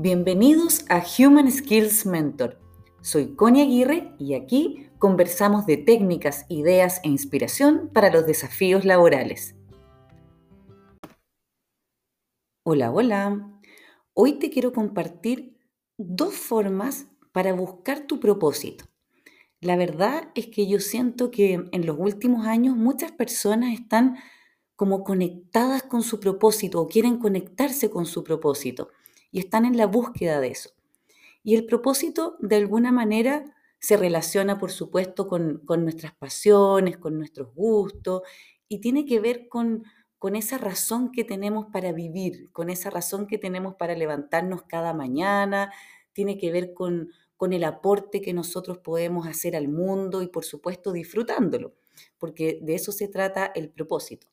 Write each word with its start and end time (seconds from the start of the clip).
Bienvenidos 0.00 0.84
a 0.90 1.02
Human 1.18 1.50
Skills 1.50 2.06
Mentor. 2.06 2.60
Soy 3.00 3.34
Connie 3.34 3.62
Aguirre 3.62 4.14
y 4.20 4.34
aquí 4.34 4.86
conversamos 5.00 5.66
de 5.66 5.76
técnicas, 5.76 6.46
ideas 6.48 7.00
e 7.02 7.08
inspiración 7.08 7.90
para 7.92 8.08
los 8.08 8.24
desafíos 8.24 8.84
laborales. 8.84 9.56
Hola, 12.62 12.92
hola. 12.92 13.50
Hoy 14.14 14.34
te 14.34 14.50
quiero 14.50 14.72
compartir 14.72 15.58
dos 15.96 16.32
formas 16.36 17.08
para 17.32 17.52
buscar 17.52 18.06
tu 18.06 18.20
propósito. 18.20 18.84
La 19.60 19.74
verdad 19.74 20.30
es 20.36 20.46
que 20.46 20.68
yo 20.68 20.78
siento 20.78 21.32
que 21.32 21.54
en 21.72 21.86
los 21.86 21.98
últimos 21.98 22.46
años 22.46 22.76
muchas 22.76 23.10
personas 23.10 23.74
están 23.74 24.16
como 24.76 25.02
conectadas 25.02 25.82
con 25.82 26.04
su 26.04 26.20
propósito 26.20 26.80
o 26.80 26.86
quieren 26.86 27.18
conectarse 27.18 27.90
con 27.90 28.06
su 28.06 28.22
propósito 28.22 28.90
y 29.30 29.40
están 29.40 29.64
en 29.64 29.76
la 29.76 29.86
búsqueda 29.86 30.40
de 30.40 30.48
eso. 30.48 30.70
Y 31.42 31.54
el 31.54 31.66
propósito 31.66 32.36
de 32.40 32.56
alguna 32.56 32.92
manera 32.92 33.56
se 33.78 33.96
relaciona, 33.96 34.58
por 34.58 34.70
supuesto, 34.70 35.28
con, 35.28 35.62
nuestras 35.78 36.14
pasiones, 36.14 36.98
con 36.98 37.16
nuestros 37.16 37.54
gustos 37.54 38.22
y 38.68 38.80
tiene 38.80 39.06
que 39.06 39.20
ver 39.20 39.48
con, 39.48 39.84
con 40.18 40.36
esa 40.36 40.58
razón 40.58 41.12
que 41.12 41.24
tenemos 41.24 41.66
para 41.72 41.92
vivir, 41.92 42.50
con 42.52 42.70
esa 42.70 42.90
razón 42.90 43.26
que 43.26 43.38
tenemos 43.38 43.76
para 43.76 43.94
levantarnos 43.94 44.62
cada 44.64 44.92
mañana, 44.94 45.72
tiene 46.12 46.38
que 46.38 46.50
ver 46.50 46.74
con, 46.74 47.10
con 47.36 47.52
el 47.52 47.62
aporte 47.64 48.20
que 48.20 48.34
nosotros 48.34 48.78
podemos 48.78 49.26
hacer 49.26 49.54
al 49.54 49.68
mundo 49.68 50.22
y, 50.22 50.26
por 50.26 50.44
supuesto, 50.44 50.92
disfrutándolo, 50.92 51.74
porque 52.18 52.58
de 52.62 52.74
eso 52.74 52.90
se 52.90 53.06
trata 53.06 53.46
el 53.54 53.70
propósito. 53.70 54.26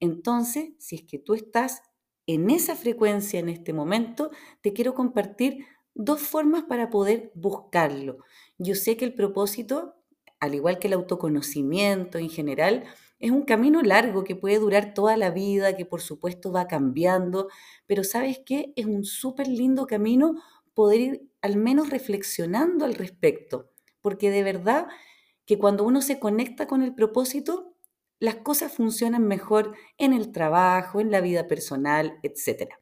Entonces, 0.00 0.70
si 0.78 0.96
es 0.96 1.02
que 1.02 1.18
tú 1.18 1.34
estás 1.34 1.82
en 2.28 2.50
esa 2.50 2.76
frecuencia 2.76 3.40
en 3.40 3.48
este 3.48 3.72
momento, 3.72 4.30
te 4.60 4.74
quiero 4.74 4.94
compartir 4.94 5.64
dos 5.94 6.20
formas 6.20 6.64
para 6.64 6.90
poder 6.90 7.32
buscarlo. 7.34 8.18
Yo 8.58 8.74
sé 8.74 8.98
que 8.98 9.06
el 9.06 9.14
propósito, 9.14 9.96
al 10.38 10.54
igual 10.54 10.78
que 10.78 10.88
el 10.88 10.92
autoconocimiento 10.92 12.18
en 12.18 12.28
general, 12.28 12.84
es 13.18 13.30
un 13.30 13.42
camino 13.42 13.80
largo 13.80 14.24
que 14.24 14.36
puede 14.36 14.58
durar 14.58 14.92
toda 14.92 15.16
la 15.16 15.30
vida, 15.30 15.74
que 15.74 15.86
por 15.86 16.02
supuesto 16.02 16.52
va 16.52 16.68
cambiando, 16.68 17.48
pero 17.86 18.04
sabes 18.04 18.40
qué? 18.44 18.74
Es 18.76 18.84
un 18.84 19.04
súper 19.04 19.48
lindo 19.48 19.86
camino 19.86 20.34
poder 20.74 21.00
ir 21.00 21.30
al 21.40 21.56
menos 21.56 21.88
reflexionando 21.88 22.84
al 22.84 22.94
respecto, 22.94 23.70
porque 24.02 24.30
de 24.30 24.42
verdad 24.42 24.86
que 25.46 25.58
cuando 25.58 25.84
uno 25.84 26.02
se 26.02 26.20
conecta 26.20 26.66
con 26.66 26.82
el 26.82 26.94
propósito, 26.94 27.74
las 28.20 28.36
cosas 28.36 28.72
funcionan 28.72 29.26
mejor 29.26 29.76
en 29.96 30.12
el 30.12 30.32
trabajo, 30.32 31.00
en 31.00 31.10
la 31.10 31.20
vida 31.20 31.46
personal, 31.46 32.18
etc. 32.22 32.72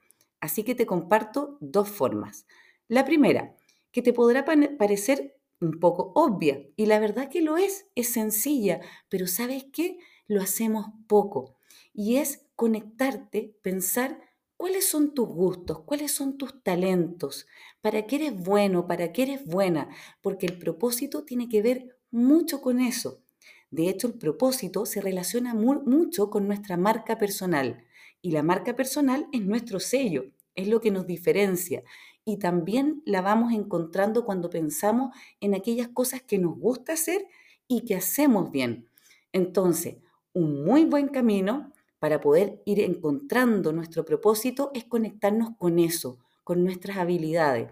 Así 0.40 0.62
que 0.62 0.74
te 0.74 0.86
comparto 0.86 1.58
dos 1.60 1.88
formas. 1.88 2.46
La 2.88 3.04
primera, 3.04 3.54
que 3.92 4.02
te 4.02 4.12
podrá 4.12 4.44
parecer 4.44 5.36
un 5.60 5.80
poco 5.80 6.12
obvia, 6.14 6.66
y 6.76 6.86
la 6.86 6.98
verdad 6.98 7.28
que 7.28 7.40
lo 7.40 7.56
es, 7.56 7.86
es 7.94 8.12
sencilla, 8.12 8.80
pero 9.08 9.26
¿sabes 9.26 9.66
qué? 9.72 9.98
Lo 10.26 10.42
hacemos 10.42 10.86
poco, 11.06 11.56
y 11.92 12.16
es 12.16 12.46
conectarte, 12.54 13.56
pensar 13.62 14.20
cuáles 14.56 14.88
son 14.88 15.14
tus 15.14 15.28
gustos, 15.28 15.80
cuáles 15.84 16.12
son 16.12 16.36
tus 16.36 16.62
talentos, 16.62 17.46
para 17.80 18.06
qué 18.06 18.16
eres 18.16 18.38
bueno, 18.38 18.86
para 18.86 19.12
qué 19.12 19.22
eres 19.22 19.44
buena, 19.46 19.88
porque 20.20 20.46
el 20.46 20.58
propósito 20.58 21.24
tiene 21.24 21.48
que 21.48 21.62
ver 21.62 21.98
mucho 22.10 22.60
con 22.60 22.80
eso. 22.80 23.22
De 23.70 23.88
hecho, 23.88 24.06
el 24.08 24.14
propósito 24.14 24.86
se 24.86 25.00
relaciona 25.00 25.54
mucho 25.54 26.30
con 26.30 26.46
nuestra 26.46 26.76
marca 26.76 27.18
personal 27.18 27.84
y 28.22 28.30
la 28.30 28.42
marca 28.42 28.76
personal 28.76 29.28
es 29.32 29.42
nuestro 29.42 29.80
sello, 29.80 30.26
es 30.54 30.68
lo 30.68 30.80
que 30.80 30.90
nos 30.90 31.06
diferencia 31.06 31.82
y 32.24 32.38
también 32.38 33.02
la 33.06 33.22
vamos 33.22 33.52
encontrando 33.52 34.24
cuando 34.24 34.50
pensamos 34.50 35.16
en 35.40 35.54
aquellas 35.54 35.88
cosas 35.88 36.22
que 36.22 36.38
nos 36.38 36.58
gusta 36.58 36.94
hacer 36.94 37.24
y 37.68 37.84
que 37.84 37.94
hacemos 37.94 38.50
bien. 38.50 38.88
Entonces, 39.32 39.98
un 40.32 40.64
muy 40.64 40.84
buen 40.84 41.08
camino 41.08 41.72
para 42.00 42.20
poder 42.20 42.60
ir 42.66 42.80
encontrando 42.80 43.72
nuestro 43.72 44.04
propósito 44.04 44.72
es 44.74 44.84
conectarnos 44.84 45.50
con 45.56 45.78
eso, 45.78 46.18
con 46.42 46.64
nuestras 46.64 46.96
habilidades. 46.98 47.70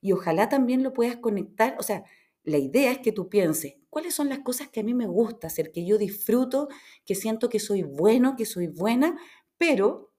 Y 0.00 0.12
ojalá 0.12 0.48
también 0.48 0.84
lo 0.84 0.92
puedas 0.92 1.16
conectar, 1.16 1.76
o 1.78 1.82
sea, 1.82 2.04
la 2.46 2.58
idea 2.58 2.92
es 2.92 2.98
que 3.00 3.12
tú 3.12 3.28
pienses, 3.28 3.74
¿cuáles 3.90 4.14
son 4.14 4.28
las 4.28 4.38
cosas 4.38 4.68
que 4.68 4.80
a 4.80 4.84
mí 4.84 4.94
me 4.94 5.06
gusta 5.06 5.48
hacer, 5.48 5.72
que 5.72 5.84
yo 5.84 5.98
disfruto, 5.98 6.68
que 7.04 7.16
siento 7.16 7.48
que 7.48 7.58
soy 7.58 7.82
bueno, 7.82 8.36
que 8.36 8.46
soy 8.46 8.68
buena, 8.68 9.18
pero 9.58 10.12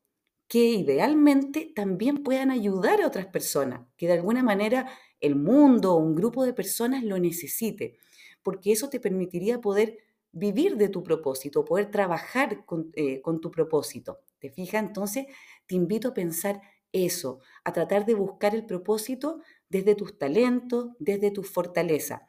que 0.48 0.66
idealmente 0.66 1.72
también 1.74 2.24
puedan 2.24 2.52
ayudar 2.52 3.02
a 3.02 3.08
otras 3.08 3.28
personas, 3.28 3.88
que 3.96 4.08
de 4.08 4.14
alguna 4.14 4.44
manera 4.44 4.90
el 5.22 5.36
mundo 5.36 5.94
o 5.94 5.98
un 5.98 6.16
grupo 6.16 6.46
de 6.46 6.54
personas 6.54 7.04
lo 7.04 7.18
necesite, 7.18 7.98
porque 8.44 8.74
eso 8.74 8.90
te 8.90 9.00
permitiría 9.00 9.62
poder 9.62 9.98
vivir 10.34 10.76
de 10.76 10.90
tu 10.90 11.04
propósito, 11.04 11.64
poder 11.64 11.90
trabajar 11.90 12.66
con, 12.66 12.92
eh, 12.96 13.22
con 13.22 13.40
tu 13.40 13.52
propósito. 13.52 14.20
¿Te 14.40 14.50
fijas? 14.50 14.84
Entonces, 14.84 15.26
te 15.66 15.76
invito 15.76 16.10
a 16.10 16.14
pensar 16.14 16.62
eso, 17.06 17.40
a 17.64 17.74
tratar 17.74 18.06
de 18.06 18.16
buscar 18.16 18.56
el 18.56 18.66
propósito 18.66 19.42
desde 19.70 19.96
tus 19.96 20.18
talentos, 20.18 20.90
desde 21.00 21.32
tu 21.32 21.44
fortaleza. 21.44 22.28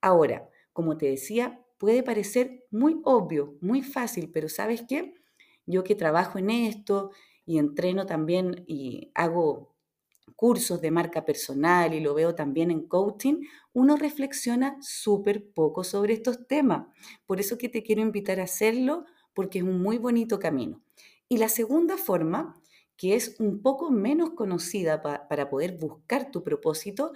Ahora, 0.00 0.48
como 0.72 0.96
te 0.96 1.06
decía, 1.06 1.64
puede 1.78 2.02
parecer 2.02 2.64
muy 2.70 3.00
obvio, 3.04 3.56
muy 3.60 3.82
fácil, 3.82 4.30
pero 4.32 4.48
¿sabes 4.48 4.84
qué? 4.88 5.14
Yo 5.66 5.84
que 5.84 5.94
trabajo 5.94 6.38
en 6.38 6.50
esto 6.50 7.10
y 7.44 7.58
entreno 7.58 8.06
también 8.06 8.64
y 8.66 9.10
hago 9.14 9.74
cursos 10.36 10.80
de 10.80 10.90
marca 10.90 11.24
personal 11.24 11.94
y 11.94 12.00
lo 12.00 12.14
veo 12.14 12.34
también 12.34 12.70
en 12.70 12.86
coaching, 12.86 13.42
uno 13.72 13.96
reflexiona 13.96 14.76
súper 14.80 15.50
poco 15.52 15.84
sobre 15.84 16.14
estos 16.14 16.46
temas. 16.46 16.86
Por 17.26 17.40
eso 17.40 17.58
que 17.58 17.68
te 17.68 17.82
quiero 17.82 18.02
invitar 18.02 18.38
a 18.40 18.44
hacerlo 18.44 19.04
porque 19.34 19.58
es 19.58 19.64
un 19.64 19.80
muy 19.80 19.98
bonito 19.98 20.38
camino. 20.38 20.82
Y 21.28 21.38
la 21.38 21.48
segunda 21.48 21.96
forma 21.96 22.54
que 22.98 23.14
es 23.14 23.36
un 23.38 23.62
poco 23.62 23.90
menos 23.90 24.30
conocida 24.30 25.00
para 25.00 25.48
poder 25.48 25.78
buscar 25.78 26.32
tu 26.32 26.42
propósito, 26.42 27.12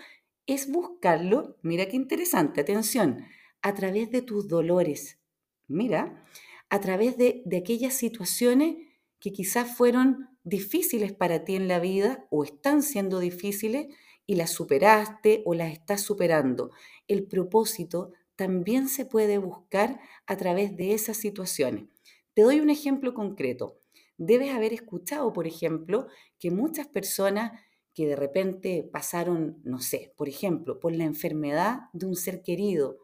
es 0.46 0.70
buscarlo, 0.70 1.56
mira 1.62 1.86
qué 1.86 1.96
interesante, 1.96 2.60
atención, 2.60 3.26
a 3.62 3.74
través 3.74 4.10
de 4.12 4.22
tus 4.22 4.48
dolores. 4.48 5.18
Mira, 5.66 6.24
a 6.70 6.80
través 6.80 7.18
de, 7.18 7.42
de 7.44 7.56
aquellas 7.58 7.94
situaciones 7.94 8.76
que 9.18 9.32
quizás 9.32 9.76
fueron 9.76 10.30
difíciles 10.44 11.12
para 11.12 11.44
ti 11.44 11.56
en 11.56 11.66
la 11.66 11.80
vida 11.80 12.26
o 12.30 12.44
están 12.44 12.82
siendo 12.82 13.18
difíciles 13.18 13.88
y 14.24 14.36
las 14.36 14.50
superaste 14.50 15.42
o 15.44 15.54
las 15.54 15.72
estás 15.72 16.02
superando. 16.02 16.70
El 17.08 17.24
propósito 17.24 18.12
también 18.36 18.88
se 18.88 19.04
puede 19.04 19.38
buscar 19.38 20.00
a 20.26 20.36
través 20.36 20.76
de 20.76 20.94
esas 20.94 21.16
situaciones. 21.16 21.86
Te 22.34 22.42
doy 22.42 22.60
un 22.60 22.70
ejemplo 22.70 23.14
concreto 23.14 23.81
debes 24.16 24.50
haber 24.54 24.72
escuchado, 24.72 25.32
por 25.32 25.46
ejemplo, 25.46 26.06
que 26.38 26.50
muchas 26.50 26.86
personas 26.88 27.52
que 27.94 28.06
de 28.06 28.16
repente 28.16 28.88
pasaron, 28.90 29.60
no 29.64 29.78
sé, 29.80 30.14
por 30.16 30.28
ejemplo, 30.28 30.80
por 30.80 30.94
la 30.94 31.04
enfermedad 31.04 31.80
de 31.92 32.06
un 32.06 32.16
ser 32.16 32.42
querido 32.42 32.98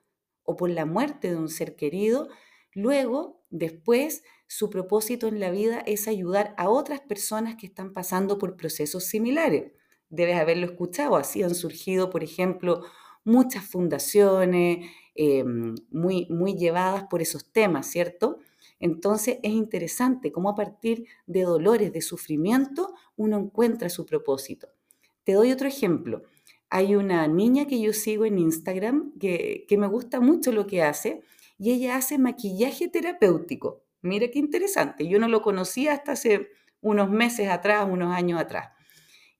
o 0.45 0.57
por 0.57 0.71
la 0.71 0.87
muerte 0.87 1.31
de 1.31 1.37
un 1.37 1.49
ser 1.49 1.77
querido, 1.77 2.29
luego, 2.75 3.43
después, 3.51 4.23
su 4.47 4.71
propósito 4.71 5.29
en 5.29 5.41
la 5.41 5.51
vida 5.51 5.81
es 5.81 6.09
ayudar 6.09 6.55
a 6.57 6.71
otras 6.71 7.01
personas 7.01 7.57
que 7.57 7.67
están 7.67 7.93
pasando 7.93 8.39
por 8.39 8.57
procesos 8.57 9.05
similares. 9.05 9.73
Debes 10.09 10.37
haberlo 10.37 10.65
escuchado, 10.67 11.17
así 11.17 11.43
han 11.43 11.55
surgido, 11.55 12.09
por 12.09 12.25
ejemplo, 12.25 12.83
muchas 13.25 13.65
fundaciones 13.65 14.89
em, 15.15 15.75
muy, 15.91 16.27
muy 16.31 16.55
llevadas 16.57 17.05
por 17.11 17.21
esos 17.21 17.53
temas, 17.53 17.87
¿cierto? 17.91 18.38
Entonces 18.81 19.39
es 19.43 19.53
interesante 19.53 20.31
cómo 20.33 20.51
a 20.51 20.55
partir 20.55 21.07
de 21.27 21.43
dolores, 21.43 21.93
de 21.93 22.01
sufrimiento, 22.01 22.95
uno 23.17 23.39
encuentra 23.39 23.89
su 23.89 24.07
propósito. 24.07 24.69
Te 25.25 25.33
doy 25.33 25.53
otro 25.53 25.69
ejemplo. 25.69 26.23
Hay 26.71 26.95
una 26.95 27.27
niña 27.29 27.67
que 27.67 27.81
yo 27.81 27.93
sigo 27.93 28.25
en 28.25 28.39
Instagram 28.39 29.13
que, 29.19 29.67
me 29.79 29.87
gusta 29.87 30.21
mucho 30.21 30.53
lo 30.53 30.67
que 30.67 30.83
hace 30.83 31.23
y 31.59 31.73
ella 31.73 31.97
hace 31.97 32.19
maquillaje 32.19 32.89
terapéutico. 32.89 33.83
Mira 34.03 34.29
qué 34.31 34.39
interesante. 34.39 35.09
Yo 35.09 35.19
no 35.19 35.29
lo 35.29 35.43
conocía 35.43 35.93
hasta 35.93 36.13
hace 36.13 36.49
unos 36.81 37.11
meses 37.11 37.49
atrás, 37.49 37.87
unos 37.91 38.15
años 38.15 38.41
atrás. 38.41 38.71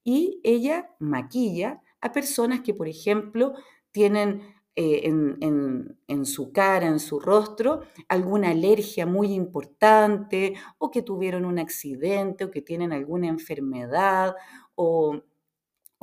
Y 0.03 0.41
ella 0.43 0.91
maquilla 0.99 1.83
a 2.01 2.13
personas 2.13 2.61
que, 2.61 2.75
por 2.75 2.89
ejemplo, 2.89 3.55
tienen 3.93 4.43
eh, 4.81 5.09
en, 5.09 6.25
su 6.25 6.53
cara, 6.53 6.87
en 6.87 7.01
su 7.01 7.19
rostro, 7.19 7.81
alguna 8.07 8.51
alergia 8.51 9.07
muy 9.07 9.33
importante 9.33 10.55
o 10.79 10.93
que 10.93 11.03
tuvieron 11.03 11.45
un 11.45 11.59
accidente 11.59 12.45
o 12.45 12.53
que 12.53 12.63
tienen 12.63 12.93
alguna 12.93 13.27
enfermedad 13.27 14.37
o, 14.77 15.25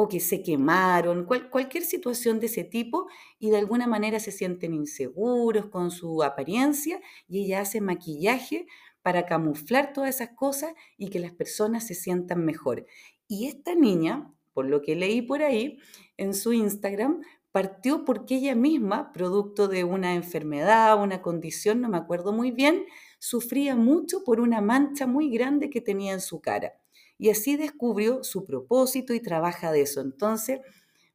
que 0.10 0.20
se 0.20 0.44
quemaron, 0.44 1.26
cualquier 1.26 1.86
situación 1.86 2.42
de 2.42 2.48
ese 2.48 2.66
tipo 2.66 3.08
y 3.40 3.50
de 3.50 3.60
alguna 3.60 3.88
manera 3.88 4.20
se 4.20 4.34
sienten 4.34 4.74
inseguros 4.74 5.68
con 5.68 5.90
su 5.90 6.22
apariencia 6.22 7.00
y 7.30 7.46
ella 7.46 7.62
hace 7.62 7.80
maquillaje 7.80 8.68
para 9.02 9.26
camuflar 9.26 9.94
todas 9.94 10.16
esas 10.16 10.36
cosas 10.36 10.74
y 10.98 11.08
que 11.08 11.20
las 11.20 11.32
personas 11.32 11.88
se 11.88 11.96
sientan 11.96 12.44
mejor. 12.44 12.86
Y 13.30 13.48
esta 13.48 13.74
niña 13.74 14.36
por 14.56 14.66
lo 14.68 14.82
que 14.82 14.96
leí 14.96 15.22
por 15.22 15.44
ahí 15.44 15.80
en 16.16 16.34
su 16.34 16.54
Instagram, 16.54 17.22
partió 17.56 18.04
porque 18.04 18.36
ella 18.36 18.54
misma, 18.54 19.14
producto 19.14 19.70
de 19.70 19.86
una 19.86 20.14
enfermedad, 20.14 21.02
una 21.02 21.22
condición, 21.22 21.80
no 21.80 21.88
me 21.88 21.96
acuerdo 21.96 22.34
muy 22.34 22.52
bien, 22.52 22.84
sufría 23.18 23.78
mucho 23.78 24.26
por 24.26 24.42
una 24.42 24.60
mancha 24.60 25.08
muy 25.08 25.30
grande 25.30 25.70
que 25.70 25.80
tenía 25.80 26.12
en 26.12 26.20
su 26.20 26.42
cara. 26.42 26.74
Y 27.18 27.30
así 27.30 27.56
descubrió 27.56 28.26
su 28.26 28.44
propósito 28.46 29.14
y 29.14 29.22
trabaja 29.22 29.72
de 29.72 29.84
eso. 29.84 30.02
Entonces, 30.02 30.60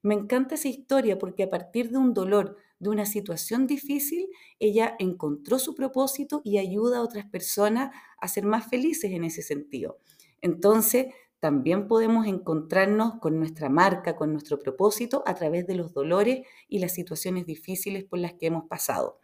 me 0.01 0.15
encanta 0.15 0.55
esa 0.55 0.69
historia 0.69 1.19
porque 1.19 1.43
a 1.43 1.51
partir 1.51 1.91
de 1.91 1.99
un 1.99 2.15
dolor, 2.15 2.57
de 2.79 2.89
una 2.89 3.05
situación 3.05 3.67
difícil, 3.67 4.27
ella 4.59 4.97
encontró 4.99 5.59
su 5.59 5.75
propósito 5.75 6.41
y 6.43 6.57
ayuda 6.57 7.01
a 7.01 7.03
otras 7.03 7.27
personas 7.27 7.95
a 8.19 8.29
ser 8.29 8.47
más 8.47 8.67
felices 8.67 9.11
en 9.13 9.25
ese 9.25 9.43
sentido. 9.43 9.99
Entonces, 10.41 11.09
también 11.41 11.89
podemos 11.89 12.27
encontrarnos 12.27 13.15
con 13.19 13.39
nuestra 13.39 13.71
marca, 13.71 14.15
con 14.15 14.33
nuestro 14.33 14.59
propósito 14.59 15.23
a 15.27 15.35
través 15.35 15.67
de 15.67 15.75
los 15.75 15.95
dolores 15.95 16.47
y 16.69 16.79
las 16.79 16.93
situaciones 16.93 17.47
difíciles 17.47 18.05
por 18.05 18.19
las 18.19 18.35
que 18.35 18.47
hemos 18.47 18.69
pasado. 18.69 19.19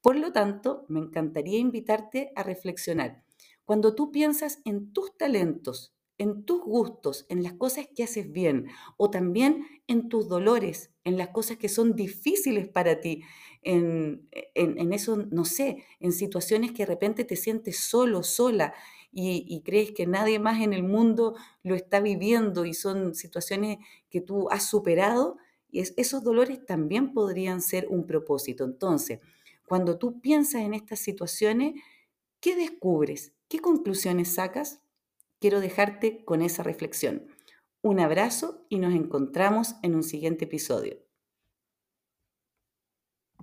Por 0.00 0.16
lo 0.16 0.32
tanto, 0.32 0.84
me 0.88 1.00
encantaría 1.00 1.58
invitarte 1.58 2.30
a 2.36 2.44
reflexionar. 2.44 3.24
Cuando 3.64 3.94
tú 3.96 4.12
piensas 4.12 4.60
en 4.64 4.92
tus 4.92 5.16
talentos, 5.16 5.92
en 6.16 6.44
tus 6.44 6.62
gustos, 6.62 7.26
en 7.28 7.42
las 7.42 7.54
cosas 7.54 7.88
que 7.94 8.04
haces 8.04 8.30
bien 8.30 8.66
o 8.96 9.10
también 9.10 9.66
en 9.86 10.08
tus 10.08 10.28
dolores, 10.28 10.92
en 11.04 11.18
las 11.18 11.28
cosas 11.28 11.56
que 11.56 11.68
son 11.68 11.94
difíciles 11.94 12.68
para 12.68 13.00
ti, 13.00 13.22
en, 13.62 14.28
en, 14.54 14.92
eso, 14.92 15.16
no 15.30 15.44
sé, 15.44 15.84
en 16.00 16.12
situaciones 16.12 16.72
que 16.72 16.84
de 16.84 16.86
repente 16.86 17.24
te 17.24 17.36
sientes 17.36 17.80
solo, 17.80 18.22
sola 18.22 18.74
y, 19.10 19.62
crees 19.64 19.92
que 19.92 20.06
nadie 20.06 20.38
más 20.38 20.60
en 20.60 20.72
el 20.72 20.82
mundo 20.82 21.34
lo 21.62 21.74
está 21.74 22.00
viviendo 22.00 22.64
y 22.64 22.74
son 22.74 23.14
situaciones 23.14 23.78
que 24.10 24.20
tú 24.20 24.48
has 24.50 24.68
superado, 24.68 25.38
y 25.70 25.80
esos 25.80 26.22
dolores 26.22 26.64
también 26.64 27.12
podrían 27.12 27.60
ser 27.60 27.88
un 27.90 28.06
propósito. 28.06 28.64
Entonces, 28.64 29.20
cuando 29.66 29.98
tú 29.98 30.20
piensas 30.20 30.62
en 30.62 30.74
estas 30.74 30.98
situaciones, 31.00 31.74
¿qué 32.40 32.56
descubres? 32.56 33.34
¿Qué 33.48 33.58
conclusiones 33.60 34.34
sacas? 34.34 34.80
Quiero 35.40 35.60
dejarte 35.60 36.24
con 36.24 36.42
esa 36.42 36.62
reflexión. 36.62 37.26
Un 37.82 38.00
abrazo 38.00 38.64
y 38.68 38.78
nos 38.78 38.94
encontramos 38.94 39.76
en 39.82 39.94
un 39.94 40.02
siguiente 40.02 40.46
episodio. 40.46 41.07